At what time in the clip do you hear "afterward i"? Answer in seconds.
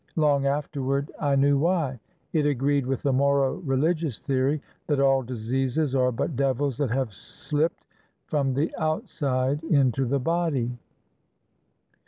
0.47-1.35